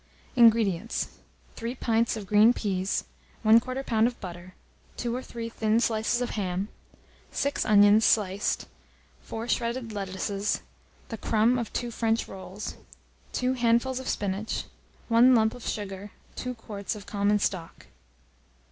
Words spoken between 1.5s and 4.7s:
3 pints of green peas, 1/4 lb. of butter,